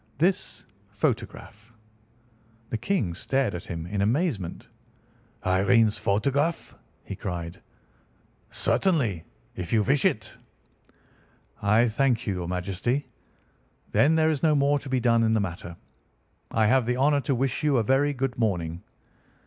"This 0.17 0.65
photograph!" 0.89 1.71
The 2.71 2.77
King 2.79 3.13
stared 3.13 3.53
at 3.53 3.65
him 3.67 3.85
in 3.85 4.01
amazement. 4.01 4.67
"Irene's 5.45 5.99
photograph!" 5.99 6.73
he 7.03 7.15
cried. 7.15 7.61
"Certainly, 8.49 9.25
if 9.55 9.71
you 9.71 9.83
wish 9.83 10.03
it." 10.05 10.33
"I 11.61 11.87
thank 11.87 12.25
your 12.25 12.47
Majesty. 12.47 13.09
Then 13.91 14.15
there 14.15 14.31
is 14.31 14.41
no 14.41 14.55
more 14.55 14.79
to 14.79 14.89
be 14.89 14.99
done 14.99 15.21
in 15.21 15.35
the 15.35 15.39
matter. 15.39 15.77
I 16.49 16.65
have 16.65 16.87
the 16.87 16.97
honour 16.97 17.21
to 17.21 17.35
wish 17.35 17.61
you 17.63 17.77
a 17.77 17.83
very 17.83 18.11
good 18.11 18.39
morning." 18.39 18.81